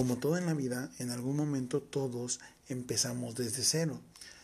[0.00, 4.00] como todo en la vida, en algún momento todos empezamos desde cero,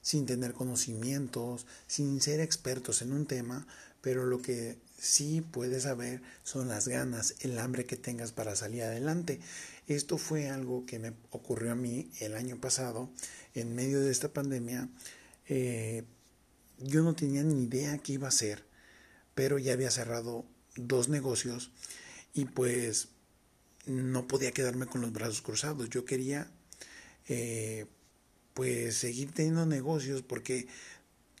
[0.00, 3.66] sin tener conocimientos, sin ser expertos en un tema,
[4.00, 8.84] pero lo que sí puedes saber son las ganas, el hambre que tengas para salir
[8.84, 9.40] adelante.
[9.88, 13.10] Esto fue algo que me ocurrió a mí el año pasado,
[13.52, 14.88] en medio de esta pandemia.
[15.48, 16.04] Eh,
[16.78, 18.64] yo no tenía ni idea qué iba a hacer,
[19.34, 20.44] pero ya había cerrado
[20.76, 21.72] dos negocios
[22.34, 23.08] y pues
[23.86, 25.88] no podía quedarme con los brazos cruzados.
[25.90, 26.50] Yo quería
[27.28, 27.86] eh,
[28.54, 30.66] pues seguir teniendo negocios porque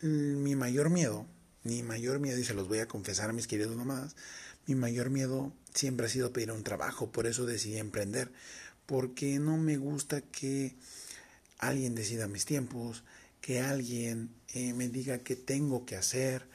[0.00, 1.26] mi mayor miedo,
[1.64, 4.14] mi mayor miedo, y se los voy a confesar a mis queridos nomás,
[4.66, 8.30] mi mayor miedo siempre ha sido pedir un trabajo, por eso decidí emprender,
[8.84, 10.74] porque no me gusta que
[11.58, 13.04] alguien decida mis tiempos,
[13.40, 16.46] que alguien eh, me diga qué tengo que hacer,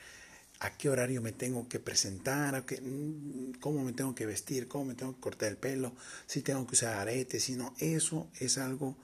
[0.61, 4.67] a qué horario me tengo que presentar, a qué, mm, cómo me tengo que vestir,
[4.67, 5.93] cómo me tengo que cortar el pelo,
[6.27, 8.95] si tengo que usar aretes, si no, eso es algo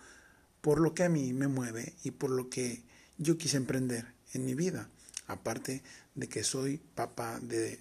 [0.62, 2.84] por lo que a mí me mueve y por lo que
[3.18, 4.88] yo quise emprender en mi vida.
[5.26, 5.82] Aparte
[6.14, 7.80] de que soy papá de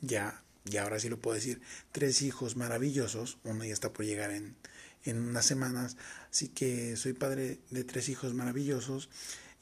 [0.00, 1.60] ya, y ahora sí lo puedo decir,
[1.92, 4.56] tres hijos maravillosos, uno ya está por llegar en,
[5.04, 5.98] en unas semanas,
[6.30, 9.10] así que soy padre de tres hijos maravillosos.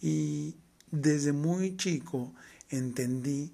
[0.01, 0.55] Y
[0.93, 2.33] desde muy chico
[2.71, 3.53] entendí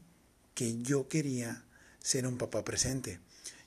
[0.54, 1.64] que yo quería
[2.00, 3.20] ser un papá presente.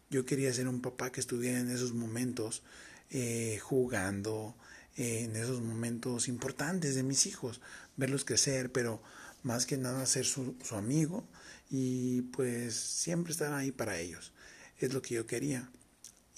[0.10, 2.64] Yo quería ser un papá que estuviera en esos momentos
[3.10, 4.56] eh, jugando,
[4.98, 7.62] eh, en esos momentos importantes de mis hijos,
[7.98, 9.02] verlos crecer, pero
[9.44, 11.28] más que nada ser su, su amigo
[11.70, 14.32] y pues siempre estar ahí para ellos.
[14.80, 15.70] Es lo que yo quería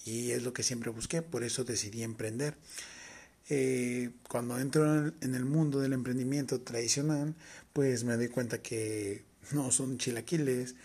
[0.06, 2.58] y es lo que siempre busqué, por eso decidí emprender.
[3.50, 7.36] Eh, cuando entro en el mundo del emprendimiento tradicional,
[7.74, 10.76] pues me doy cuenta que no son chilaquiles,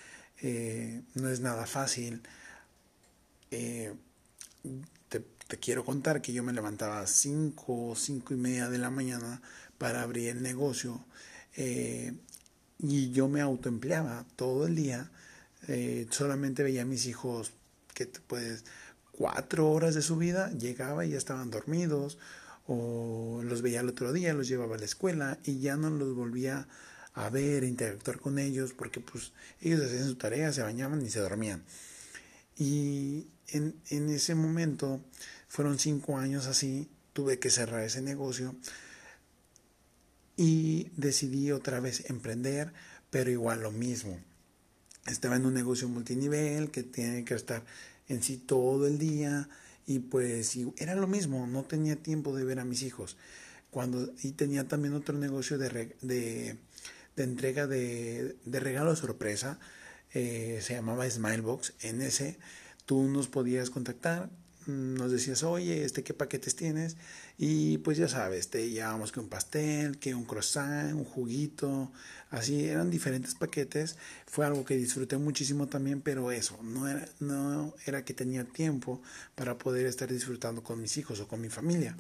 [0.41, 2.23] eh, no es nada fácil.
[3.51, 3.95] Eh,
[5.09, 5.25] te,
[5.59, 9.43] quiero contar que yo me levantaba a 5, 5 y media de la mañana
[9.77, 11.05] para abrir el negocio
[12.79, 15.11] y yo me autoempleaba todo el día.
[16.11, 17.53] solamente veía a mis hijos
[17.95, 18.65] que pues
[19.11, 22.19] cuatro horas de su vida, llegaba y ya estaban dormidos
[22.67, 26.15] o los veía el otro día, los llevaba a la escuela y ya no los
[26.15, 26.69] volvía
[27.15, 31.11] a ver, a interactuar con ellos, porque pues ellos hacían su tarea, se bañaban y
[31.11, 31.63] se dormían.
[32.57, 35.01] Y en, en ese momento,
[35.49, 38.55] fueron cinco años así, tuve que cerrar ese negocio
[40.37, 42.73] y decidí otra vez emprender,
[43.11, 44.19] pero igual lo mismo.
[45.07, 47.65] Estaba en un negocio multinivel que tiene que estar
[48.09, 49.49] en sí todo el día,
[49.87, 53.17] y pues era lo mismo, no tenía tiempo de ver a mis hijos.
[53.71, 56.59] Cuando, y tenía también otro negocio de, de,
[57.17, 59.59] de entrega de, de regalo sorpresa,
[60.13, 61.75] eh, se llamaba Smilebox.
[61.81, 62.39] En ese
[62.85, 64.31] tú nos podías contactar,
[64.67, 66.97] nos decías, oye, este, ¿qué paquetes tienes?
[67.39, 71.93] Y pues ya sabes, te llevábamos que un pastel, que un croissant, un juguito,
[72.31, 73.97] así eran diferentes paquetes.
[74.27, 79.03] Fue algo que disfruté muchísimo también, pero eso, no era, no era que tenía tiempo
[79.35, 81.97] para poder estar disfrutando con mis hijos o con mi familia.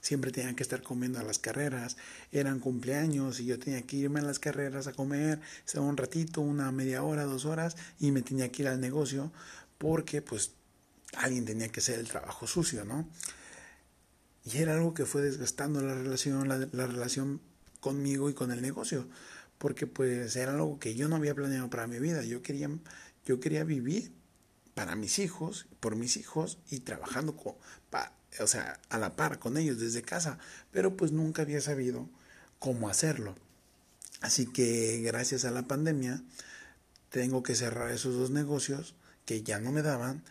[0.00, 1.96] Siempre tenían que estar comiendo a las carreras,
[2.32, 6.40] eran cumpleaños y yo tenía que irme a las carreras a comer, estaba un ratito,
[6.40, 9.30] una media hora, dos horas y me tenía que ir al negocio
[9.76, 10.52] porque pues
[11.16, 13.08] alguien tenía que hacer el trabajo sucio, ¿no?
[14.44, 17.40] Y era algo que fue desgastando la relación, la, relación
[17.80, 19.06] conmigo y con el negocio,
[19.58, 22.22] porque pues era algo que yo no había planeado para mi vida.
[22.24, 22.70] Yo quería,
[23.26, 24.12] yo quería vivir
[24.74, 27.54] para mis hijos, por mis hijos y trabajando con,
[28.38, 30.38] o sea, a la par con ellos desde casa,
[30.70, 32.08] pero pues nunca había sabido
[32.58, 33.34] cómo hacerlo.
[34.20, 36.22] Así que gracias a la pandemia
[37.10, 38.94] tengo que cerrar esos dos negocios
[39.24, 40.22] que ya no me daban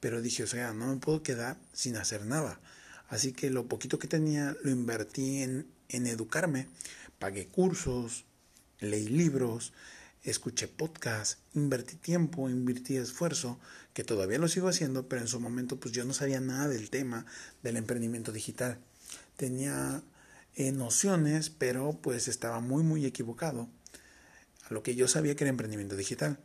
[0.00, 2.60] pero dije, o sea, no me puedo quedar sin hacer nada.
[3.08, 6.68] Así que lo poquito que tenía lo invertí en, en educarme.
[7.18, 8.24] Pagué cursos,
[8.80, 9.72] leí libros,
[10.22, 13.58] escuché podcasts, invertí tiempo, invertí esfuerzo,
[13.94, 16.90] que todavía lo sigo haciendo, pero en su momento pues yo no sabía nada del
[16.90, 17.26] tema
[17.62, 18.78] del emprendimiento digital.
[19.36, 20.02] Tenía
[20.54, 23.68] eh, nociones, pero pues estaba muy muy equivocado
[24.68, 26.38] a lo que yo sabía que era emprendimiento digital.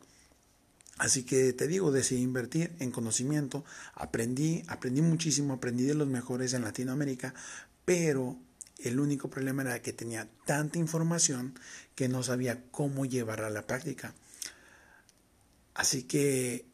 [0.98, 3.64] Así que te digo, decidí invertir en conocimiento,
[3.94, 7.34] aprendí, aprendí muchísimo, aprendí de los mejores en Latinoamérica,
[7.84, 8.38] pero
[8.78, 11.58] el único problema era que tenía tanta información
[11.94, 14.14] que no sabía cómo llevarla a la práctica.
[15.74, 16.64] Así que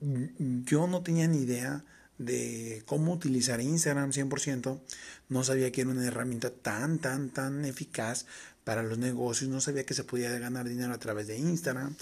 [0.00, 1.84] yo no tenía ni idea
[2.18, 4.80] de cómo utilizar Instagram 100%,
[5.28, 8.26] no sabía que era una herramienta tan, tan, tan eficaz
[8.64, 11.94] para los negocios, no sabía que se podía ganar dinero a través de Instagram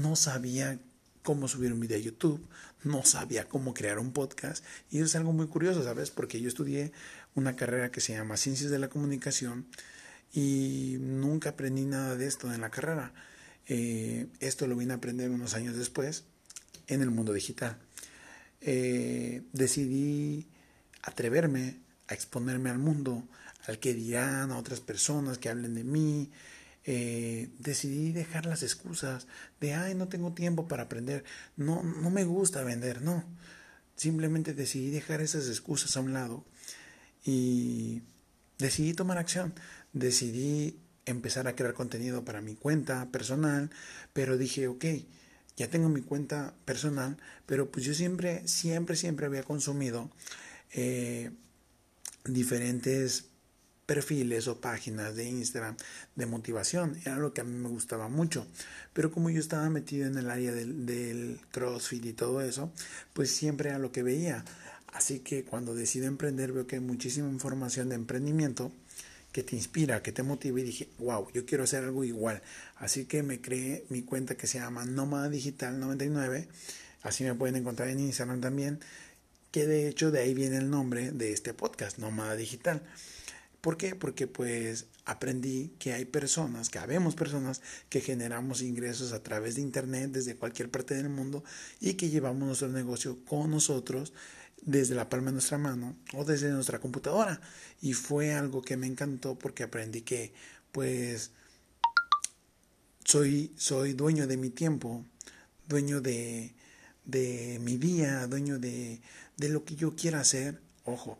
[0.00, 0.78] no sabía
[1.22, 2.46] cómo subir un video a YouTube,
[2.82, 6.10] no sabía cómo crear un podcast y eso es algo muy curioso, ¿sabes?
[6.10, 6.92] Porque yo estudié
[7.34, 9.66] una carrera que se llama Ciencias de la Comunicación
[10.32, 13.12] y nunca aprendí nada de esto en la carrera.
[13.66, 16.24] Eh, esto lo vine a aprender unos años después
[16.86, 17.78] en el mundo digital.
[18.60, 20.46] Eh, decidí
[21.02, 23.24] atreverme a exponerme al mundo,
[23.66, 26.30] al que dirán, a otras personas que hablen de mí.
[26.84, 29.26] Eh, decidí dejar las excusas
[29.60, 31.24] de, ay, no tengo tiempo para aprender,
[31.56, 33.24] no, no me gusta vender, no.
[33.96, 36.44] Simplemente decidí dejar esas excusas a un lado
[37.24, 38.02] y
[38.58, 39.54] decidí tomar acción.
[39.92, 43.70] Decidí empezar a crear contenido para mi cuenta personal,
[44.12, 44.84] pero dije, ok,
[45.56, 47.16] ya tengo mi cuenta personal,
[47.46, 50.10] pero pues yo siempre, siempre, siempre había consumido
[50.72, 51.30] eh,
[52.24, 53.26] diferentes
[53.90, 55.76] perfiles o páginas de Instagram
[56.14, 56.96] de motivación.
[57.04, 58.46] Era lo que a mí me gustaba mucho.
[58.92, 62.72] Pero como yo estaba metido en el área del, CrossFit y todo eso,
[63.14, 64.44] pues siempre era lo que veía.
[64.92, 68.70] Así que cuando decido emprender veo que hay muchísima información de emprendimiento
[69.32, 72.42] que te inspira, que te motiva y dije, wow, yo quiero hacer algo igual.
[72.76, 76.46] Así que me creé mi cuenta que se llama Nómada Digital 99.
[77.02, 78.78] Así me pueden encontrar en Instagram también,
[79.50, 82.82] que de hecho de ahí viene el nombre de este podcast, Nómada Digital.
[83.60, 83.94] ¿Por qué?
[83.94, 89.62] Porque pues aprendí que hay personas, que habemos personas que generamos ingresos a través de
[89.62, 91.44] internet desde cualquier parte del mundo
[91.80, 94.12] y que llevamos nuestro negocio con nosotros
[94.62, 97.40] desde la palma de nuestra mano o desde nuestra computadora.
[97.82, 100.32] Y fue algo que me encantó porque aprendí que
[100.72, 101.32] pues
[103.04, 105.04] soy, soy dueño de mi tiempo,
[105.68, 106.54] dueño de,
[107.04, 109.00] de mi día, dueño de,
[109.36, 111.18] de lo que yo quiera hacer, ojo,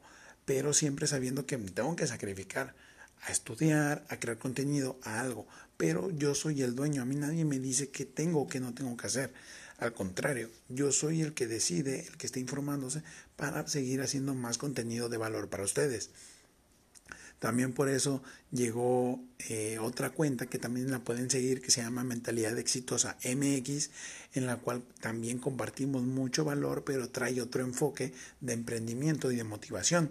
[0.50, 2.74] pero siempre sabiendo que me tengo que sacrificar
[3.22, 7.44] a estudiar, a crear contenido, a algo, pero yo soy el dueño, a mí nadie
[7.44, 9.32] me dice qué tengo o qué no tengo que hacer.
[9.78, 13.04] Al contrario, yo soy el que decide, el que está informándose
[13.36, 16.10] para seguir haciendo más contenido de valor para ustedes.
[17.38, 18.20] También por eso
[18.50, 23.90] llegó eh, otra cuenta que también la pueden seguir que se llama Mentalidad Exitosa MX,
[24.34, 29.44] en la cual también compartimos mucho valor, pero trae otro enfoque de emprendimiento y de
[29.44, 30.10] motivación.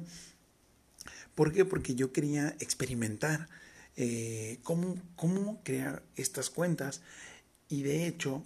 [1.39, 1.63] ¿Por qué?
[1.63, 3.47] Porque yo quería experimentar
[3.95, 6.99] eh, cómo, cómo crear estas cuentas
[7.69, 8.43] y de hecho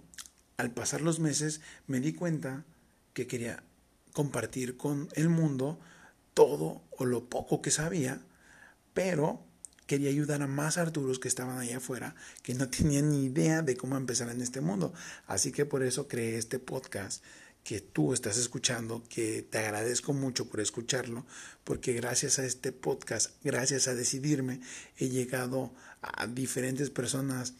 [0.58, 2.64] al pasar los meses me di cuenta
[3.12, 3.64] que quería
[4.12, 5.80] compartir con el mundo
[6.34, 8.20] todo o lo poco que sabía,
[8.92, 9.44] pero
[9.88, 12.14] quería ayudar a más Arturos que estaban allá afuera,
[12.44, 14.94] que no tenían ni idea de cómo empezar en este mundo.
[15.26, 17.24] Así que por eso creé este podcast
[17.64, 21.24] que tú estás escuchando, que te agradezco mucho por escucharlo,
[21.64, 24.60] porque gracias a este podcast, gracias a decidirme,
[24.98, 25.72] he llegado
[26.02, 27.54] a diferentes personas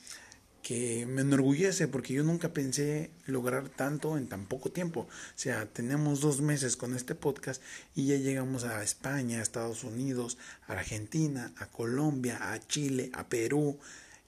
[0.62, 5.00] que me enorgullece porque yo nunca pensé lograr tanto en tan poco tiempo.
[5.00, 7.62] O sea, tenemos dos meses con este podcast
[7.94, 13.28] y ya llegamos a España, a Estados Unidos, a Argentina, a Colombia, a Chile, a
[13.28, 13.78] Perú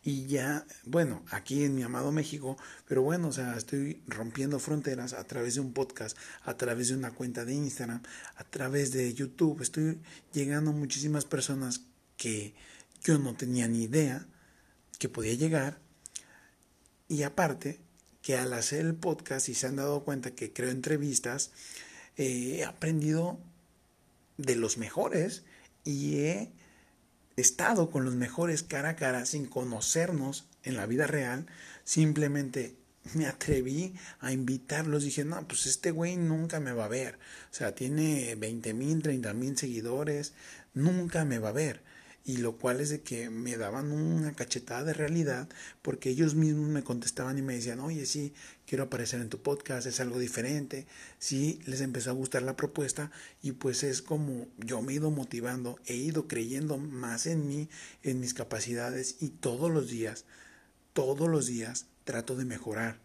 [0.06, 2.56] y ya, bueno, aquí en mi amado México,
[2.86, 6.94] pero bueno, o sea, estoy rompiendo fronteras a través de un podcast, a través de
[6.94, 8.00] una cuenta de Instagram,
[8.36, 9.60] a través de YouTube.
[9.62, 9.98] Estoy
[10.32, 11.80] llegando a muchísimas personas
[12.16, 12.54] que
[13.02, 14.24] yo no tenía ni idea
[15.00, 15.80] que podía llegar
[17.08, 17.80] y aparte,
[18.22, 21.50] que al hacer el podcast y se han dado cuenta que creo entrevistas,
[22.16, 23.40] eh, he aprendido
[24.38, 25.42] de los mejores
[25.82, 26.52] y he
[27.36, 31.46] estado con los mejores cara a cara sin conocernos en la vida real.
[31.84, 32.76] Simplemente
[33.14, 35.04] me atreví a invitarlos.
[35.04, 37.18] Dije, no, pues este güey nunca me va a ver.
[37.50, 40.32] O sea, tiene 20 mil, 30 mil seguidores.
[40.74, 41.82] Nunca me va a ver
[42.26, 45.48] y lo cual es de que me daban una cachetada de realidad
[45.80, 48.34] porque ellos mismos me contestaban y me decían, oye, sí,
[48.66, 50.88] quiero aparecer en tu podcast, es algo diferente,
[51.20, 55.12] sí, les empezó a gustar la propuesta y pues es como yo me he ido
[55.12, 57.68] motivando, he ido creyendo más en mí,
[58.02, 60.24] en mis capacidades y todos los días,
[60.94, 62.98] todos los días trato de mejorar.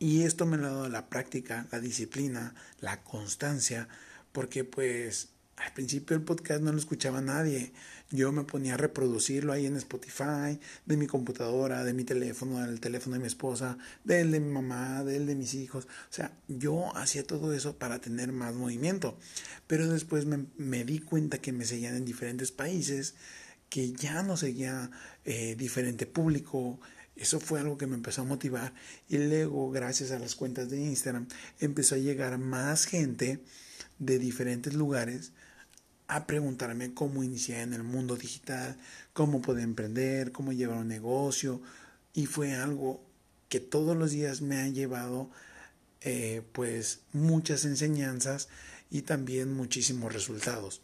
[0.00, 3.88] Y esto me lo ha dado la práctica, la disciplina, la constancia,
[4.32, 5.28] porque pues
[5.64, 7.72] al principio el podcast no lo escuchaba nadie.
[8.10, 12.80] Yo me ponía a reproducirlo ahí en Spotify, de mi computadora, de mi teléfono, del
[12.80, 15.84] teléfono de mi esposa, del de mi mamá, del de mis hijos.
[15.84, 19.18] O sea, yo hacía todo eso para tener más movimiento.
[19.66, 23.14] Pero después me, di cuenta que me seguían en diferentes países,
[23.68, 24.90] que ya no seguía
[25.24, 26.80] eh, diferente público.
[27.16, 28.72] Eso fue algo que me empezó a motivar.
[29.08, 31.26] Y luego, gracias a las cuentas de Instagram,
[31.60, 33.40] empezó a llegar más gente
[33.98, 35.32] de diferentes lugares
[36.08, 38.76] a preguntarme cómo iniciar en el mundo digital,
[39.12, 41.60] cómo poder emprender, cómo llevar un negocio.
[42.14, 43.02] Y fue algo
[43.48, 45.30] que todos los días me ha llevado
[46.00, 48.48] eh, pues muchas enseñanzas
[48.90, 50.80] y también muchísimos resultados.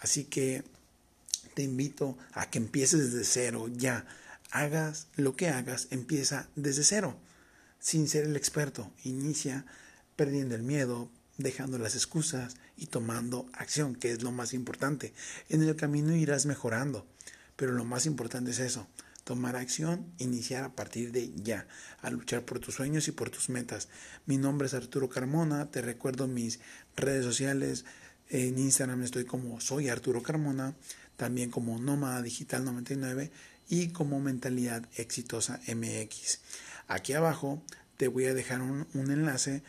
[0.00, 0.64] Así que
[1.54, 4.04] te invito a que empieces desde cero ya.
[4.50, 7.16] Hagas lo que hagas, empieza desde cero,
[7.78, 8.90] sin ser el experto.
[9.04, 9.64] Inicia
[10.16, 15.12] perdiendo el miedo, dejando las excusas y tomando acción, que es lo más importante.
[15.48, 17.06] En el camino irás mejorando,
[17.56, 18.86] pero lo más importante es eso,
[19.24, 21.66] tomar acción, iniciar a partir de ya,
[22.00, 23.88] a luchar por tus sueños y por tus metas.
[24.24, 26.60] Mi nombre es Arturo Carmona, te recuerdo mis
[26.96, 27.84] redes sociales,
[28.28, 30.74] en Instagram estoy como soy Arturo Carmona,
[31.16, 33.30] también como Nómada Digital 99
[33.68, 36.40] y como Mentalidad Exitosa MX.
[36.88, 37.62] Aquí abajo
[37.96, 39.62] te voy a dejar un, un enlace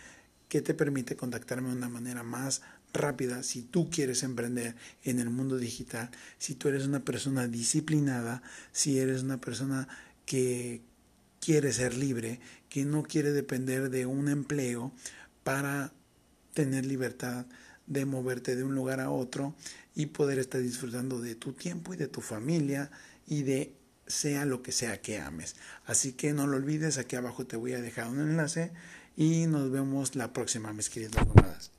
[0.50, 2.62] que te permite contactarme de una manera más
[2.94, 8.42] rápida si tú quieres emprender en el mundo digital, si tú eres una persona disciplinada,
[8.72, 9.88] si eres una persona
[10.25, 10.82] que
[11.39, 12.39] quiere ser libre,
[12.70, 14.92] que no quiere depender de un empleo
[15.44, 15.94] para
[16.54, 17.46] tener libertad
[17.86, 19.56] de moverte de un lugar a otro
[19.96, 22.92] y poder estar disfrutando de tu tiempo y de tu familia
[23.25, 23.74] y de
[24.08, 25.56] sea lo que sea que ames.
[25.86, 28.72] Así que no lo olvides, aquí abajo te voy a dejar un enlace
[29.17, 31.71] y nos vemos la próxima, mis queridos nómadas.